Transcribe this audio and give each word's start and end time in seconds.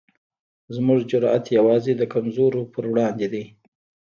زموږ 0.75 0.99
جرئت 1.11 1.45
یوازې 1.57 1.93
د 1.97 2.03
کمزورو 2.13 2.61
پر 2.73 2.83
وړاندې 2.91 3.27
دی. 3.33 3.43